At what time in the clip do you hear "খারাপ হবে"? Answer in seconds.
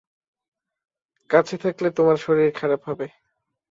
2.55-3.07